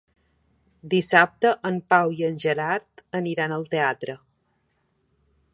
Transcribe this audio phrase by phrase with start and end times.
[0.93, 4.21] Dissabte en Pau i en Gerard aniran al teatre.